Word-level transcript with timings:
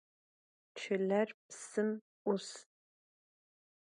Çıler 0.77 1.27
psım 1.47 1.89
'us. 2.25 2.49